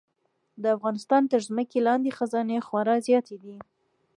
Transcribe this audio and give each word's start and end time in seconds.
د 0.61 0.63
افغانستان 0.75 1.21
تر 1.31 1.39
ځمکې 1.47 1.79
لاندې 1.87 2.15
خزانې 2.17 2.57
خورا 2.67 2.95
زیاتې 3.07 3.35
دي. 3.43 3.57